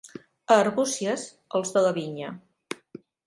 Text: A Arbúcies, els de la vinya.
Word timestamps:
A 0.53 0.55
Arbúcies, 0.63 1.25
els 1.59 1.75
de 1.77 1.85
la 1.87 1.93
vinya. 1.99 2.31